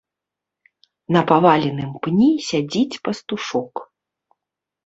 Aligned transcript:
На 1.15 1.21
паваленым 1.31 1.91
пні 2.07 2.31
сядзіць 2.47 2.99
пастушок. 3.09 3.73